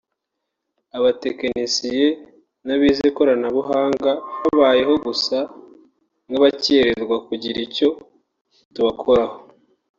abatekinisiye 0.97 2.07
n’abize 2.65 3.03
ikoranabuhanga 3.11 4.11
habayeho 4.39 4.93
gusa 5.05 5.37
nk’abakererwa 6.27 7.15
kugira 7.27 7.59
icyo 7.67 7.89
tubakoraho 8.73 9.35